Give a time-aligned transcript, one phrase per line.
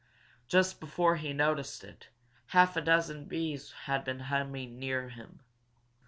[0.47, 2.07] Just before he noticed it,
[2.47, 5.41] half a dozen bees had been humming near him.